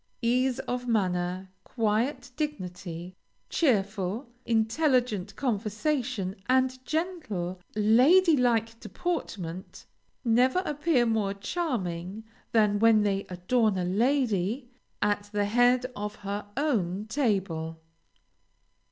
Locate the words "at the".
15.03-15.45